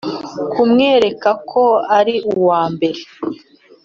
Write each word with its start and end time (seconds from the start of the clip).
kumwereka 0.51 1.29
ko 1.49 1.63
ari 1.97 2.15
uwa 2.35 2.61
mbere 2.73 3.01